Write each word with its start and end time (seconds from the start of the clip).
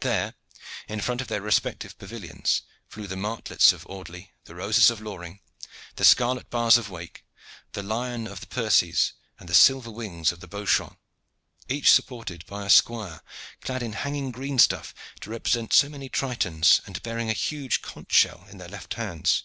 There, 0.00 0.34
in 0.86 1.00
front 1.00 1.22
of 1.22 1.28
their 1.28 1.40
respective 1.40 1.96
pavilions, 1.96 2.60
flew 2.88 3.06
the 3.06 3.16
martlets 3.16 3.72
of 3.72 3.86
Audley, 3.86 4.34
the 4.44 4.54
roses 4.54 4.90
of 4.90 5.00
Loring, 5.00 5.40
the 5.96 6.04
scarlet 6.04 6.50
bars 6.50 6.76
of 6.76 6.90
Wake, 6.90 7.24
the 7.72 7.82
lion 7.82 8.26
of 8.26 8.40
the 8.40 8.46
Percies 8.48 9.14
and 9.40 9.48
the 9.48 9.54
silver 9.54 9.90
wings 9.90 10.30
of 10.30 10.40
the 10.40 10.46
Beauchamps, 10.46 10.98
each 11.70 11.90
supported 11.90 12.44
by 12.44 12.66
a 12.66 12.70
squire 12.70 13.22
clad 13.62 13.82
in 13.82 13.94
hanging 13.94 14.30
green 14.30 14.58
stuff 14.58 14.92
to 15.22 15.30
represent 15.30 15.72
so 15.72 15.88
many 15.88 16.10
Tritons, 16.10 16.82
and 16.84 17.02
bearing 17.02 17.30
a 17.30 17.32
huge 17.32 17.80
conch 17.80 18.12
shell 18.12 18.44
in 18.50 18.58
their 18.58 18.68
left 18.68 18.92
hands. 18.92 19.44